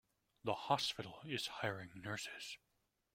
The 0.43 0.55
hospital 0.55 1.19
is 1.27 1.45
hiring 1.45 1.91
nurses. 1.93 2.57